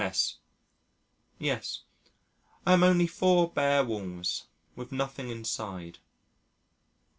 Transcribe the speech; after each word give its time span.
S.: 0.03 0.37
"Yes. 1.37 1.83
I 2.65 2.73
am 2.73 2.81
only 2.81 3.05
four 3.05 3.51
bare 3.53 3.83
walls, 3.85 4.47
with 4.75 4.91
nothing 4.91 5.29
inside." 5.29 5.99